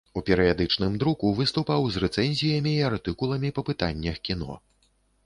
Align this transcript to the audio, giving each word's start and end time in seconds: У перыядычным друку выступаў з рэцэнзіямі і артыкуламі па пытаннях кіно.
У 0.19 0.21
перыядычным 0.27 0.93
друку 1.01 1.33
выступаў 1.39 1.85
з 1.95 2.01
рэцэнзіямі 2.03 2.73
і 2.79 2.87
артыкуламі 2.89 3.53
па 3.59 3.65
пытаннях 3.69 4.17
кіно. 4.31 4.57